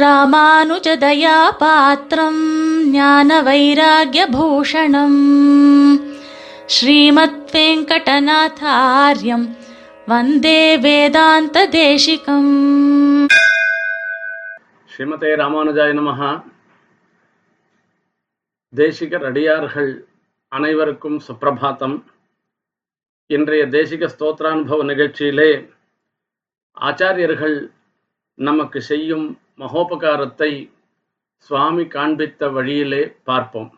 ராமானுஜதயாபாத்திரம் 0.00 2.40
ஞான 2.90 3.42
வைராகியபூஷணம் 3.42 5.20
ஸ்ரீமத் 6.66 7.50
வெங்கடநாதாரியம் 7.52 9.56
வந்தே 10.06 10.78
வேதாந்த 10.78 11.68
தேசிகம் 11.68 13.28
ஸ்ரீமதே 14.90 15.42
ராமானுஜாய 15.42 16.00
நமகா 16.00 16.44
தேசிக 18.76 19.18
ரடியார்கள் 19.18 20.08
அனைவருக்கும் 20.48 21.20
சுப்பிரபாத்தம். 21.28 22.04
இன்றைய 23.26 23.66
தேசிக 23.66 24.10
ஸ்தோத்திரானுபவ 24.18 24.92
நிகழ்ச்சியிலே 24.92 25.68
ஆச்சாரியர்கள் 26.80 27.70
நமக்கு 28.34 28.82
செய்யும் 28.82 29.44
மகோபகாரத்தை 29.61 30.51
சுவாமி 31.49 31.85
காண்பித்த 31.93 32.49
வழியிலே 32.55 33.03
பார்ப்போம் 33.27 33.69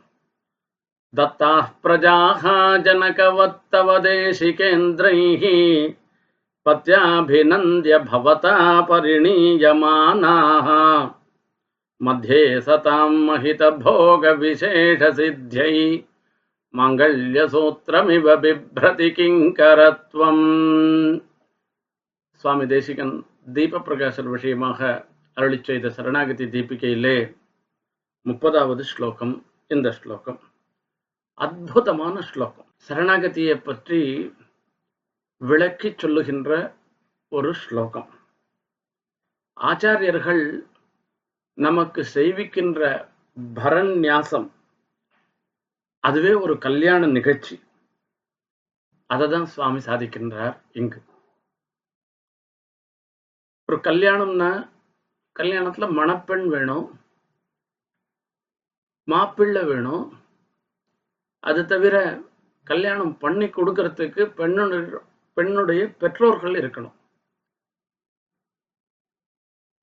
தத்தா 1.13 1.51
பிரஜாः 1.83 2.43
जनकवत्तव 2.85 3.89
देशिकेन्द्रैः 4.05 5.43
पत्याभिनन्द्य 6.65 7.93
भवता 8.09 8.55
परिणीयमानाः 8.89 10.69
मध्ये 12.01 12.41
सतां 12.61 13.09
महितभोगविशेषसिद्ध्यै 13.27 15.75
माङ्गल्यसूत्रमिव 16.73 18.27
बिभ्रति 18.45 19.09
किङ्करत्वम् 19.17 20.43
சுவாமி 22.43 22.65
தேசிகன் 22.67 23.11
தீப 23.55 23.73
அருளி 25.38 25.58
செய்த 25.62 25.90
சரணாகதி 25.90 26.44
தீபிகையிலே 26.44 27.36
முப்பதாவது 28.24 28.80
ஸ்லோகம். 28.80 29.34
இந்த 29.66 29.92
ஸ்லோகம். 29.92 30.40
அற்புதமான 31.34 32.22
ஸ்லோகம். 32.22 32.66
சரணாகதியை 32.88 33.56
பற்றி 33.62 34.00
விளக்கிச் 35.40 35.98
சொல்லுகின்ற 35.98 36.74
ஒரு 37.28 37.54
ஸ்லோகம். 37.54 38.08
ஆச்சாரியர்கள் 39.60 40.42
நமக்கு 41.54 42.06
செய்விக்கின்ற 42.14 43.08
பரநியாசம் 43.54 44.50
அதுவே 46.00 46.32
ஒரு 46.32 46.58
கல்யாண 46.58 47.06
நிகழ்ச்சி. 47.06 47.62
அதை 49.06 49.28
தான் 49.28 49.46
சுவாமி 49.46 49.78
சாதிக்கின்றார் 49.78 50.56
இங்கு. 50.72 51.02
ஒரு 53.68 53.80
கல்யாணம்னா 53.80 54.50
கல்யாணத்துல 55.38 55.86
மணப்பெண் 55.98 56.46
வேணும் 56.54 56.86
மாப்பிள்ளை 59.12 59.62
வேணும். 59.64 60.06
அது 61.48 61.60
தவிர 61.66 61.96
கல்யாணம் 62.70 63.12
பண்ணி 63.18 63.46
கொடுக்கறதுக்கு 63.46 64.22
பெண்ணுடைய 64.38 65.00
பெண்ணுடைய 65.36 65.82
பெற்றோர்கள் 66.00 66.56
இருக்கணும். 66.60 66.96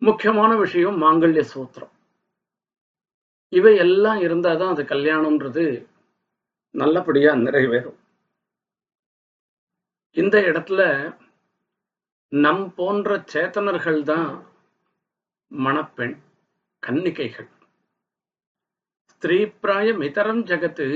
முக்கியமான 0.01 0.51
விஷயம் 0.63 0.97
மாங்கல்ய 1.01 1.43
சூத்திரம். 1.53 1.93
இவை 3.57 3.73
எல்லாம் 3.85 4.19
இருந்தாதான் 4.27 4.73
அது 4.73 4.83
கல்யாணம்ன்றது 4.83 5.63
நல்லபடியா 6.81 7.31
நிறைவேறும். 7.45 7.99
இந்த 10.21 10.35
இடத்துல 10.49 10.81
நம் 12.43 12.65
போன்ற 12.77 13.17
சேத்தனர்கள் 13.33 14.01
தான் 14.11 14.29
மணப்பெண் 15.63 16.15
கன்னிகைகள். 16.83 17.49
ஸ்திரீ 19.11 19.37
பிராயம் 19.63 20.01
இதரம் 20.07 20.43
ஜகத்து 20.49 20.87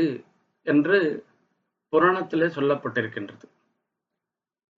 என்று 0.66 0.98
புராணத்திலே 1.94 2.48
சொல்லப்பட்டிருக்கின்றது. 2.58 3.46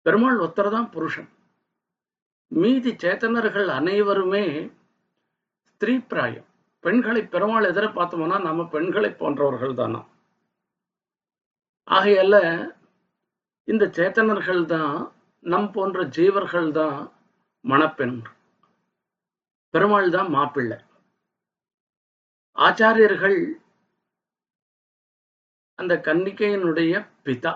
பெருமாள் 0.05 0.41
ஒருத்தர் 0.43 0.75
தான் 0.75 0.91
புருஷன். 0.95 1.29
மீதி 2.51 2.91
சேத்தனர்கள் 3.03 3.69
அனைவருமே 3.79 4.45
ஸ்திரீ 5.71 5.95
பிராயம் 6.11 6.47
பெண்களை 6.83 7.21
பெருமாள் 7.33 7.69
எதிர 7.71 7.85
பார்த்தோம்னா 7.97 8.37
நம்ம 8.47 8.61
பெண்களை 8.75 9.09
போன்றவர்கள் 9.21 9.79
தானா? 9.79 10.01
ஆகையால 11.87 12.35
இந்த 13.67 13.85
சேத்தனர்கள் 13.97 14.61
தான் 14.75 14.95
நம் 15.53 15.71
போன்ற 15.75 15.99
ஜீவர்கள் 16.17 16.69
தான் 16.79 16.97
மணப்பெண். 17.65 18.17
பெருமாள் 19.73 20.09
தான் 20.09 20.29
மாப்பிள்ளை. 20.29 20.77
ஆச்சாரியர்கள் 22.57 23.39
அந்த 25.79 25.93
கன்னிகையினுடைய 26.07 26.93
பிதா. 27.25 27.53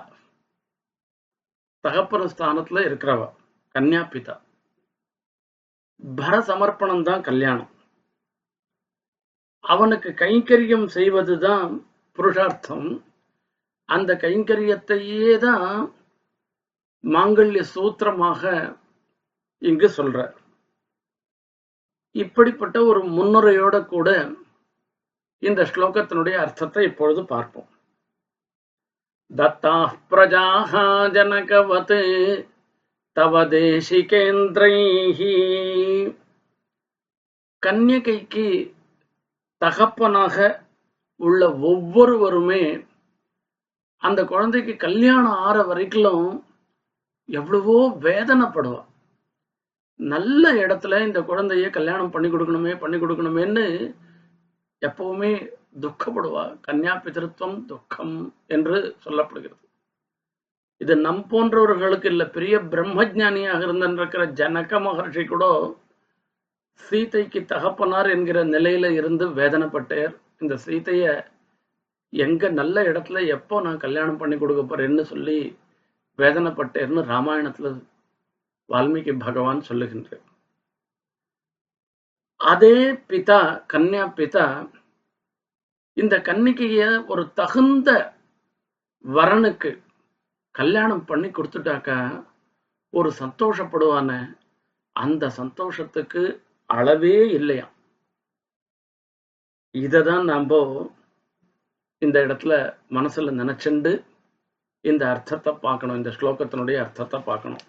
தகப்பன 1.84 2.22
ஸ்தானத்துல 2.34 2.84
இருக்கிறவ 2.88 3.22
கன்யா 3.76 4.02
பிதா. 4.14 4.36
பர 6.20 6.34
சமர்ப்பணம் 6.50 7.04
தான் 7.04 7.22
கல்யாணம். 7.22 7.72
அவனுக்கு 9.60 10.10
கைங்கரியம் 10.10 10.88
செய்வதுதான் 10.88 11.70
புருஷார்த்தம். 12.18 12.90
அந்த 13.90 14.14
கைங்கரியத்தையே 14.14 15.38
தான் 15.38 15.94
மாங்கல்ய 17.04 17.64
சூத்திரமாக 17.76 18.44
இங்கு 19.62 19.88
சொல்றார். 19.98 20.36
இப்படிப்பட்ட 22.16 22.86
ஒரு 22.86 23.02
முன்னுரையோட 23.08 23.86
கூட 23.86 24.10
இந்த 25.44 25.62
ஸ்லோகத்தினுடைய 25.64 26.34
அர்த்தத்தை 26.34 26.84
இப்பொழுது 26.84 27.26
பார்ப்போம். 27.26 27.70
தத்தா 29.36 29.76
பிரஜாஹா 30.10 30.86
ஜனகவத் 31.16 31.98
தவ 33.18 33.44
தேசிகேந்திரைஹி. 33.46 35.34
கன்யகைக்கு 37.64 38.48
தகப்பனாக 39.62 40.38
உள்ள 41.20 41.42
ஒவ்வொருவருமே 41.72 42.64
அந்த 44.04 44.26
குழந்தைக்கு 44.26 44.76
கல்யாணம் 44.76 45.40
ஆற 45.48 45.64
வரைக்கும் 45.64 46.46
எவ்வளவோ 47.30 47.78
வேதனைப்படுவான் 48.02 48.90
நல்ல 50.00 50.54
இடத்துல 50.54 51.00
இந்த 51.06 51.20
குழந்தைய 51.22 51.70
கல்யாணம் 51.70 52.12
பண்ணி 52.12 52.30
கொடுக்கணுமே 52.30 52.74
பண்ணி 52.78 52.98
கொடுக்கணுமேன்னு 52.98 53.66
எப்பவுமே 54.82 55.32
துக்கப்படுவா. 55.82 56.44
கன்யா 56.68 56.94
பிதிருத்துவம் 57.06 57.66
துக்கம் 57.66 58.34
என்று 58.48 58.98
சொல்லப்படுகிறது. 59.06 59.64
இது 60.82 60.96
நம் 60.98 61.24
போன்றவர்களுக்கு 61.32 62.06
இல்ல 62.06 62.24
பெரிய 62.28 62.56
பிரம்மஜானியாக 62.74 63.62
இருந்திருக்கிற 63.64 64.24
ஜனக 64.34 64.80
மகர்ஷி 64.80 65.24
கூட 65.26 65.46
சீதைக்கு 66.80 67.46
தகப்பனார் 67.46 68.10
என்கிற 68.10 68.44
நிலையில 68.46 68.92
இருந்து 68.92 69.26
வேதனைப்பட்டேர். 69.40 70.14
இந்த 70.40 70.56
சீதைய 70.66 71.06
எங்க 72.14 72.50
நல்ல 72.50 72.84
இடத்துல 72.84 73.28
எப்போ 73.28 73.62
நான் 73.62 73.78
கல்யாணம் 73.78 74.18
பண்ணி 74.18 74.38
கொடுக்க 74.38 74.62
போறேன்னு 74.64 75.02
சொல்லி 75.02 75.38
வேதனைப்பட்டேர்னு 76.20 77.02
ராமாயணத்துல 77.14 77.70
வால்மீகி 78.70 79.14
பகவான் 79.26 79.68
சொல்லுகின்றார். 79.70 80.24
அதே 82.42 82.78
பிதா 83.10 83.40
கன்யா 83.74 84.06
பிதா 84.20 84.46
இந்த 85.98 86.16
கன்னிக்கைய 86.28 86.82
ஒரு 87.12 87.24
தகுந்த 87.40 87.90
வரனுக்கு 89.06 89.72
கல்யாணம் 90.56 91.06
பண்ணி 91.06 91.30
கொடுத்துட்டாக்கா 91.30 92.00
ஒரு 92.94 93.10
சந்தோஷப்படுவான. 93.20 94.10
அந்த 94.96 95.24
சந்தோஷத்துக்கு 95.40 96.24
அளவே 96.70 97.18
இல்லையா? 97.38 97.68
இததான் 99.76 100.26
நாம் 100.32 100.52
இந்த 102.02 102.18
இடத்துல 102.26 102.54
மனசுல 102.98 103.34
நினைச்சுண்டு 103.42 103.94
இந்த 104.90 105.04
அர்த்தத்தை 105.14 105.54
பார்க்கணும் 105.66 105.96
இந்த 105.96 106.12
ஸ்லோகத்தினுடைய 106.18 106.78
அர்த்தத்தை 106.86 107.20
பார்க்கணும். 107.30 107.64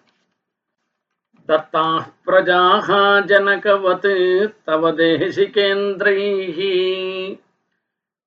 தத்தா 1.47 1.83
பிரஜாக 2.25 2.87
ஜனகவத் 3.29 4.53
தவ 4.63 4.91
தேசிகேந்திரைஹி. 4.91 6.71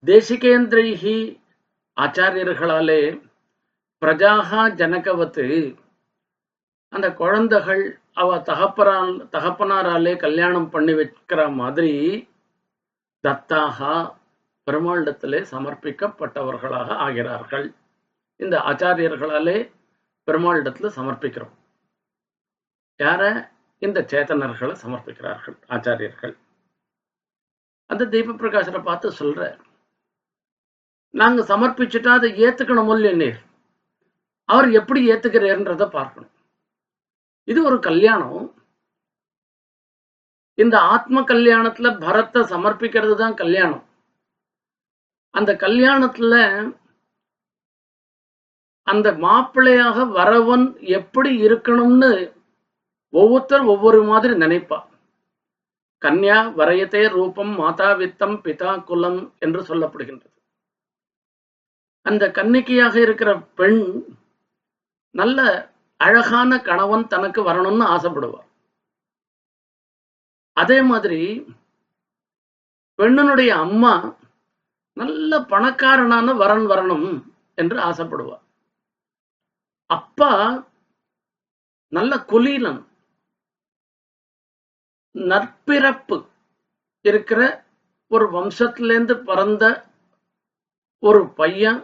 தேசிகேந்திரைஹி 0.06 1.16
ஆச்சாரியர்களாலே 2.00 3.02
பிரஜாகா 4.00 4.62
ஜனகவத்து 4.80 5.46
அந்த 6.88 7.12
குழந்தைகள் 7.12 8.00
அவ 8.12 8.38
தகப்பரால் 8.38 9.12
தகப்பனாராலே 9.28 10.16
கல்யாணம் 10.16 10.70
பண்ணி 10.70 10.92
வைக்கிற 10.92 11.52
மாதிரி 11.52 11.92
தத்தாகா 13.28 13.94
பெருமாளிடத்திலே 14.70 15.44
சமர்ப்பிக்கப்பட்டவர்களாக 15.50 16.88
ஆகிறார்கள். 17.06 17.74
இந்த 18.36 18.58
ஆச்சாரியர்களாலே 18.58 19.70
பெருமாளிடத்துல 20.26 20.90
சமர்ப்பிக்கிறோம். 20.96 21.56
யார? 23.00 23.22
இந்த 23.82 23.98
சேத்தனர்களை 24.10 24.74
சமர்ப்பிக்கிறார்கள் 24.84 25.56
ஆச்சாரியர்கள். 25.74 26.34
அந்த 27.90 28.08
தீப 28.14 28.34
பிரகாசரை 28.40 28.80
பார்த்து 28.88 29.18
சொல்ற 29.20 29.48
நாங்க 31.14 31.40
சமர்ப்பிச்சுட்டா 31.52 32.10
அதை 32.18 32.28
ஏத்துக்கணும் 32.46 32.90
இல்லையே 32.94 33.30
அவர் 34.48 34.68
எப்படி 34.80 35.00
ஏத்துக்கிறார்ன்றத 35.12 35.84
பார்க்கணும். 35.98 36.34
இது 37.48 37.60
ஒரு 37.68 37.78
கல்யாணம். 37.88 38.42
இந்த 40.62 40.76
ஆத்ம 40.94 41.22
கல்யாணத்துல 41.32 41.88
பரத்தை 42.04 42.40
சமர்ப்பிக்கிறது 42.52 43.14
தான் 43.22 43.38
கல்யாணம். 43.42 43.84
அந்த 45.34 45.50
கல்யாணத்துல 45.64 46.34
அந்த 48.92 49.08
மாப்பிள்ளையாக 49.24 50.04
வரவன் 50.18 50.66
எப்படி 50.98 51.30
இருக்கணும்னு 51.46 52.10
ஒவ்வொருத்தரும் 53.12 53.70
ஒவ்வொரு 53.74 54.00
மாதிரி 54.10 54.34
நினைப்பா. 54.42 54.78
கன்யா 56.02 56.36
வரையத்தே 56.58 57.02
ரூபம் 57.16 57.52
மாதா 57.60 57.88
வித்தம் 58.00 58.36
பிதா 58.44 58.72
குலம் 58.88 59.20
என்று 59.44 59.60
சொல்லப்படுகின்றது. 59.70 60.36
அந்த 62.06 62.24
கன்னிக்கையாக 62.38 62.94
இருக்கிற 63.06 63.30
பெண் 63.58 63.80
நல்ல 65.14 65.38
அழகான 66.00 66.58
கணவன் 66.68 67.04
தனக்கு 67.14 67.40
வரணும்னு 67.48 67.84
ஆசைப்படுவார் 67.94 68.48
அதே 70.56 70.78
மாதிரி 70.90 71.20
பெண்ணனுடைய 72.98 73.50
அம்மா 73.64 73.92
நல்ல 74.96 75.38
பணக்காரனான 75.52 76.34
வரன் 76.42 76.66
வரணும் 76.72 77.08
என்று 77.60 77.78
ஆசைப்படுவார் 77.88 78.44
அப்பா 79.90 80.32
நல்ல 81.92 82.12
குலீலன். 82.32 82.80
நற்பிறப்பு 85.14 86.16
இருக்கிற 87.04 87.40
ஒரு 88.10 88.26
வம்சத்திலேருந்து 88.36 89.14
பிறந்த 89.28 89.64
ஒரு 91.02 91.22
பையன் 91.40 91.80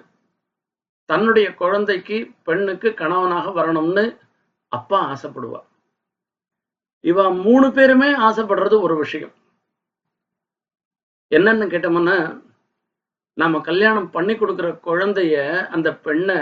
தன்னுடைய 1.08 1.55
குழந்தைக்கு 1.55 2.17
பெண்ணுக்கு 2.43 2.88
கணவனாக 2.94 3.46
வரணும்னு 3.50 4.05
அப்பா 4.73 4.99
ஆசைப்படுவா 5.12 5.61
இவ 7.05 7.32
மூணு 7.32 7.67
பேருமே 7.73 8.08
ஆசைப்படுறது 8.28 8.76
ஒரு 8.81 8.94
விஷயம். 8.96 9.34
என்னன்னு 11.32 11.67
கேட்டோம்னா 11.73 12.17
நாம 13.38 13.61
கல்யாணம் 13.61 14.11
பண்ணி 14.11 14.34
கொடுக்கிற 14.37 14.69
குழந்தைய 14.84 15.37
அந்த 15.67 15.88
பெண்ணை 16.06 16.38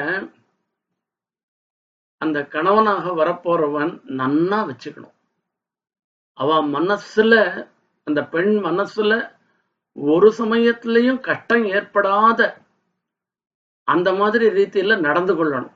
அந்த 2.22 2.38
கணவனாக 2.46 3.12
வரப்போறவன் 3.20 3.92
நன்னா 4.20 4.58
வச்சுக்கணும். 4.70 5.14
அவ 6.38 6.50
மனசுல 6.76 7.34
அந்த 8.06 8.20
பெண் 8.34 8.54
மனசுல 8.66 9.12
ஒரு 9.96 10.28
சமயத்திலையும் 10.38 11.20
கஷ்டம் 11.20 11.64
ஏற்படாத 11.76 12.40
அந்த 13.88 14.08
மாதிரி 14.14 14.46
ரீதியில 14.48 14.94
நடந்து 15.06 15.32
கொள்ளணும். 15.34 15.74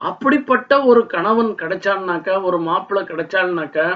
அப்படிப்பட்ட 0.00 0.72
ஒரு 0.90 1.00
கணவன் 1.06 1.50
கிடைச்சான்னாக்கா 1.62 2.34
ஒரு 2.42 2.58
மாப்பிள்ளை 2.68 3.02
கிடைச்சாள்னாக்கா 3.10 3.86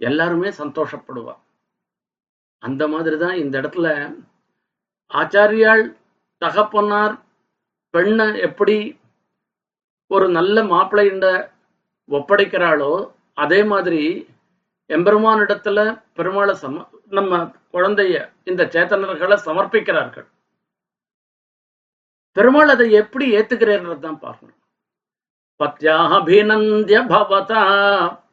எல்லாருமே 0.00 0.50
சந்தோஷப்படுவா. 0.60 1.34
அந்த 2.62 2.82
மாதிரி 2.88 3.16
தான் 3.18 3.36
இந்த 3.42 3.54
இடத்துல 3.60 3.88
ஆச்சாரியால் 5.10 5.84
தகப்பனார் 6.42 7.14
பெண்ணை 7.94 8.26
எப்படி 8.48 8.76
ஒரு 10.10 10.26
நல்ல 10.28 10.56
மாப்பிள்ளைண்ட 10.72 11.26
ஒப்படைக்கிறாளோ 12.08 12.92
அதே 13.44 13.60
மாதிரி 13.72 14.02
எம்பெருமானிடத்துல 14.90 15.78
பெருமாளை 16.16 16.54
சம 16.62 16.82
நம்ம 17.08 17.38
குழந்தைய 17.72 18.16
இந்த 18.44 18.62
சேத்தனர்களை 18.74 19.36
சமர்ப்பிக்கிறார்கள். 19.46 20.26
பெருமாள் 22.36 22.68
அதை 22.68 22.86
எப்படி 22.92 23.26
ஏத்துக்கிறார்ன்றதுதான் 23.36 24.22
பார்க்கணும். 24.26 24.60
பத்யாபிநந்திய 25.60 26.98
பவதா 27.12 27.62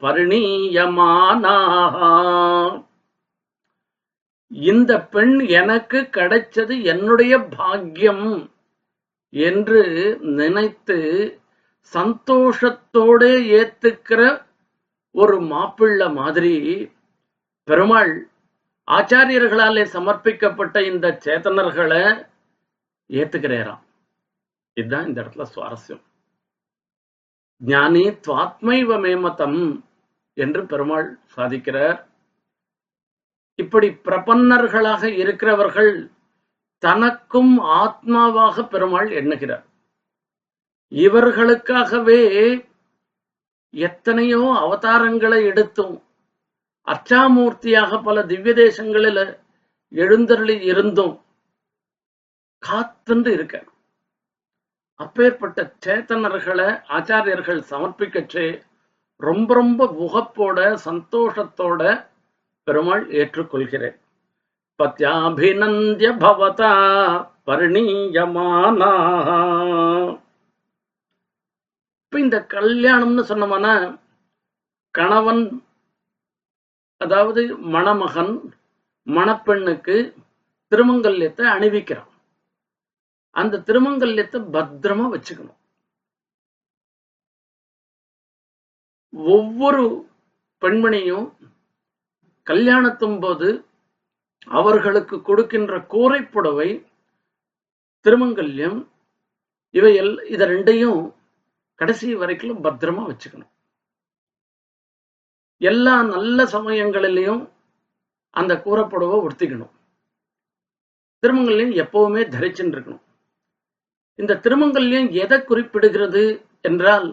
பரிணீயமானா 0.02 1.56
இந்த 4.50 4.92
பெண் 5.14 5.36
எனக்கு 5.60 5.98
கிடைச்சது 6.16 6.74
என்னுடைய 6.92 7.34
பாக்கியம் 7.56 8.26
என்று 9.32 9.82
நினைத்து 10.38 10.98
சந்தோஷத்தோட 11.92 13.22
ஏத்துக்கிற 13.60 14.20
ஒரு 15.14 15.40
மாப்பிள்ளை 15.40 16.10
மாதிரி 16.10 16.54
பெருமாள் 17.64 18.28
ஆச்சாரியர்களாலே 18.90 19.84
சமர்ப்பிக்கப்பட்ட 19.92 20.92
இந்த 20.92 21.18
சேத்தனர்களை 21.24 22.30
ஏத்துக்கிறாராம். 23.08 23.82
இதுதான் 24.74 25.06
இந்த 25.06 25.22
இடத்துல 25.22 25.46
சுவாரஸ்யம். 25.54 26.02
ஞானி 27.56 28.00
துவாத்மைவ 28.00 28.90
மேமதம் 29.04 29.82
என்று 30.34 30.66
பெருமாள் 30.66 31.18
சாதிக்கிறார். 31.36 32.04
இப்படி 33.54 33.88
பிரபன்னர்களாக 33.88 35.04
இருக்கிறவர்கள் 35.04 36.10
தனக்கும் 36.78 37.58
ஆத்மாவாக 37.60 38.68
பெருமாள் 38.68 39.10
எண்ணுகிறார். 39.10 39.64
இவர்களுக்காகவே 40.90 42.20
எத்தனையோ 43.74 44.38
அவதாரங்களை 44.38 45.44
எடுத்தும் 45.44 46.02
அர்ச்சாமூர்த்தியாக 46.86 48.02
பல 48.02 48.22
திவ்ய 48.22 48.54
தேசங்களில 48.54 49.38
எழுந்தருளி 49.88 50.60
இருந்தும் 50.60 51.20
காத்துண்டு 52.62 53.28
இருக்க 53.28 53.64
அப்பேற்பட்ட 54.94 55.74
சேத்தனர்களை 55.86 56.82
ஆச்சாரியர்கள் 56.88 57.62
சமர்ப்பிக்கச்சே 57.70 58.62
ரொம்ப 59.16 59.54
ரொம்ப 59.54 59.86
உகப்போட 59.86 60.78
சந்தோஷத்தோட 60.84 62.06
பெருமாள் 62.64 63.08
ஏற்றுக்கொள்கிறேன். 63.08 63.96
பத்யாபிநந்திய 64.78 66.10
பவதா 66.18 66.72
பரிணீயமானா. 67.46 68.92
இப்ப 72.12 72.24
இந்த 72.24 72.38
கல்யாணம்னு 72.54 73.22
சொன்னோம்னா 73.28 73.74
கணவன் 74.94 75.40
அதாவது 77.00 77.42
மணமகன் 77.74 78.32
மணப்பெண்ணுக்கு 79.06 79.94
திருமங்கல்யத்தை 80.72 81.44
அணிவிக்கிறான். 81.54 82.10
அந்த 83.36 83.60
திருமங்கல்யத்தை 83.68 84.40
பத்திரமா 84.56 85.06
வச்சுக்கணும். 85.14 85.58
ஒவ்வொரு 89.36 89.86
பெண்மணியும் 90.62 91.26
கல்யாணத்தும் 92.46 93.18
போது 93.20 93.50
அவர்களுக்கு 94.60 95.18
கொடுக்கின்ற 95.30 95.80
கூரைப்புடவை 95.94 96.70
திருமங்கல்யம் 98.06 98.78
இவை 99.74 99.94
எல் 100.02 100.14
இத 100.34 100.44
ரெண்டையும் 100.54 101.02
கடைசி 101.80 102.14
வரைக்கும் 102.14 102.64
பத்திரமா 102.64 103.02
வச்சுக்கணும். 103.08 103.52
எல்லா 105.60 105.94
நல்ல 106.14 106.44
சமயங்களிலையும் 106.56 107.42
அந்த 108.30 108.52
கூறப்புடவை 108.64 109.16
உடுத்திக்கணும் 109.26 109.72
திருமங்கல்யம் 111.22 111.74
எப்பவுமே 111.82 112.22
தரிச்சுன்னு 112.34 112.74
இருக்கணும் 112.74 113.04
இந்த 114.18 114.40
திருமங்கல்யம் 114.44 115.08
எதை 115.22 115.36
குறிப்பிடுகிறது 115.40 116.22
என்றால் 116.68 117.06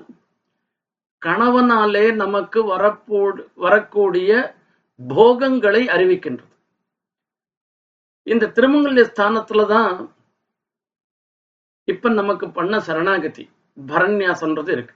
கணவனாலே 1.25 2.05
நமக்கு 2.15 2.59
வரப்போ 2.71 3.19
வரக்கூடிய 3.65 4.31
போகங்களை 4.99 5.81
அறிவிக்கின்றது. 5.95 6.53
இந்த 8.27 8.51
திருமங்கல்ய 8.57 9.05
ஸ்தானத்துல 9.11 9.65
தான் 9.67 9.93
இப்ப 11.91 12.09
நமக்கு 12.09 12.45
பண்ண 12.57 12.79
சரணாகதி. 12.87 13.45
பரநியாசம்ன்றது 13.87 14.71
இருக்கு. 14.71 14.95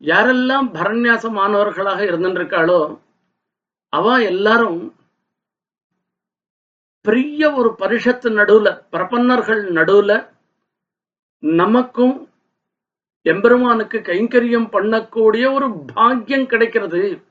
யாரெல்லாம் 0.00 0.68
பரநியாசமானவர்களாக 0.74 2.00
இருந்துருக்காளோ 2.10 2.98
அவ 3.88 4.22
எல்லாரும் 4.22 4.94
பெரிய 7.00 7.52
ஒரு 7.52 7.74
பரிஷத்து 7.78 8.28
நடுவுல 8.30 8.82
பிரபன்னர்கள் 8.90 9.72
நடுவுல 9.72 10.28
நமக்கும் 11.42 12.28
எம்பெருமானுக்கு 13.22 13.98
கைங்கரியம் 13.98 14.68
பண்ணக்கூடிய 14.72 15.52
ஒரு 15.52 15.84
பாக்கியம் 15.94 16.46
கிடைக்கிறது. 16.46 17.22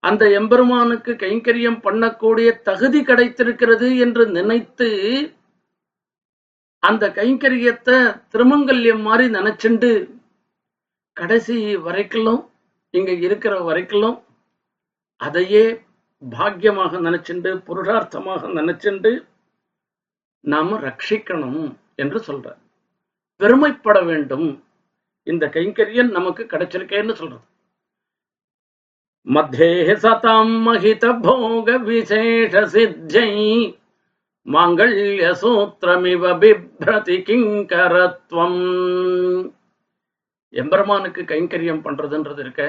அந்த 0.00 0.30
எம்பெருமானுக்கு 0.30 1.12
கைங்கரியம் 1.12 1.78
பண்ணக்கூடிய 1.86 2.62
தகுதி 2.62 3.02
கிடைத்திருக்கிறது 3.02 3.98
என்று 3.98 4.26
நினைத்து 4.26 4.88
அந்த 6.82 7.04
கைங்கரியத்தை 7.18 7.96
திருமங்கல்யம் 8.32 9.02
மாதிரி 9.08 9.26
நினைச்சுண்டு 9.38 9.90
கடைசி 11.16 11.56
வரைக்கும் 11.86 12.40
இங்க 12.94 13.10
இருக்கிற 13.26 13.54
வரைக்கும் 13.60 14.16
அதையே 15.20 15.64
பாக்கியமாக 16.22 16.98
நினைச்சுண்டு 17.06 17.50
புருஷார்த்தமாக 17.66 18.50
நினைச்சுண்டு 18.58 19.12
நாம 20.44 20.78
ரட்சிக்கணும் 20.86 21.64
என்று 22.02 22.18
சொல்ற 22.26 22.48
பெருமைப்பட 23.40 23.98
வேண்டும். 24.10 24.48
இந்த 25.26 25.44
கைங்கரியம் 25.56 26.10
நமக்கு 26.10 26.42
கிடைச்சிருக்கேன்னு 26.44 27.14
சொல்றது. 27.20 27.44
மத்தே 29.26 29.70
சதாம் 30.02 30.54
மகித 30.66 31.04
போக 31.26 31.76
விசேஷ 31.88 32.64
சித்தை 32.74 33.28
மாங்கல்யசூத்திரமிவ 34.46 36.24
பிப்ரதி 36.42 37.16
கிங்கரத்வம். 37.26 38.62
எம்பெருமானுக்கு 40.52 41.22
கைங்கரியம் 41.32 41.84
பண்றதுன்றது 41.84 42.40
இருக்க 42.44 42.62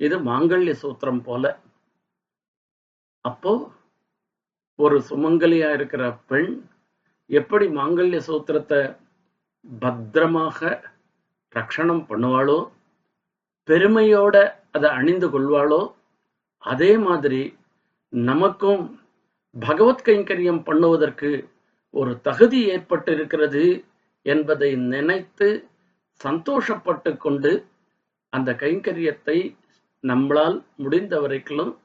இது 0.00 0.16
மாங்கல்ய 0.28 0.74
சூத்திரம் 0.82 1.22
போல. 1.28 1.44
அப்போ 3.24 3.52
ஒரு 4.78 4.96
சுமங்கலியா 5.08 5.68
இருக்கிற 5.78 6.02
பெண் 6.30 6.52
எப்படி 7.30 7.66
மாங்கல்ய 7.78 8.20
சூத்திரத்தை 8.28 8.80
பத்திரமாக 9.64 10.60
ரக்ஷணம் 11.54 12.02
பண்ணுவாளோ 12.10 12.58
பெருமையோட 13.68 14.36
அதை 14.76 14.88
அணிந்து 14.98 15.28
கொள்வாளோ 15.34 15.82
அதே 16.62 16.92
மாதிரி 17.06 17.42
நமக்கும் 18.12 18.84
பகவத் 19.58 20.04
கைங்கரியம் 20.04 20.62
பண்ணுவதற்கு 20.62 21.30
ஒரு 21.90 22.20
தகுதி 22.20 22.60
ஏற்பட்டு 22.68 23.12
இருக்கிறது 23.12 23.84
என்பதை 24.22 24.76
நினைத்து 24.76 25.48
சந்தோஷப்பட்டு 26.24 27.16
கொண்டு 27.16 27.66
அந்த 28.28 28.52
கைங்கரியத்தை 28.52 29.38
நம்மளால் 30.02 30.64
முடிந்த 30.76 31.20
வரைக்கும் 31.20 31.78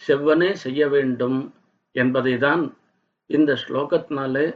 செவ்வனே 0.00 0.52
செய்ய 0.52 0.88
வேண்டும் 0.88 1.54
என்பதை 1.92 2.38
தான் 2.38 2.76
இந்த 3.30 3.52
ஸ்லோகத்தினாலே 3.68 4.46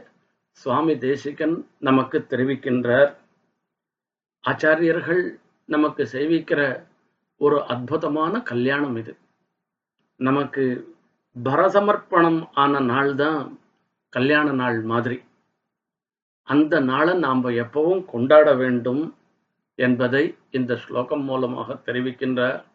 சுவாமி 0.49 0.97
தேசிகன் 0.97 1.55
நமக்கு 1.79 2.25
தெரிவிக்கின்றார். 2.29 3.11
ஆச்சாரியர்கள் 4.43 5.23
நமக்கு 5.65 6.03
செய்விக்கிற 6.11 6.61
ஒரு 7.37 7.63
அற்புதமான 7.63 8.41
கல்யாணம் 8.41 8.95
இது. 8.95 9.13
நமக்கு 10.19 10.63
பரசமர்ப்பணம் 11.35 12.49
ஆன 12.53 12.79
நாள் 12.79 13.15
தான் 13.15 13.59
கல்யாண 14.09 14.51
நாள் 14.51 14.81
மாதிரி. 14.81 15.17
அந்த 16.43 16.79
நாளை 16.79 17.13
நாம் 17.17 17.43
எப்பவும் 17.43 18.05
கொண்டாட 18.05 18.53
வேண்டும் 18.53 19.15
என்பதை 19.75 20.35
இந்த 20.51 20.75
ஸ்லோகம் 20.75 21.23
மூலமாக 21.23 21.73
தெரிவிக்கின்ற 21.85 22.65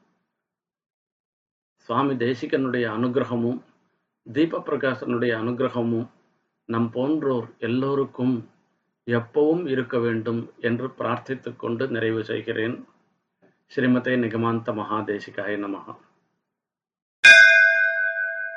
சுவாமி 1.77 2.15
தேசிகனுடைய 2.15 2.87
அனுகிரகமும் 2.97 3.61
தீப 4.33 4.59
பிரகாசனுடைய 4.59 5.33
அனுகிரகமும் 5.43 6.09
நம் 6.67 6.91
போன்றோர் 6.91 7.49
எல்லோருக்கும் 7.59 8.49
எப்பவும் 9.07 9.65
இருக்க 9.67 9.99
வேண்டும் 9.99 10.53
என்று 10.61 10.87
பிரார்த்தித்துக்கொண்டு 10.99 11.89
நிறைவு 11.89 12.25
செய்கிறேன். 12.25 12.77
ஸ்ரீமதே 13.73 14.15
நிகமாந்த 14.25 14.73
மகாதேசிகாய 14.73 15.55
நமகா 15.59 15.95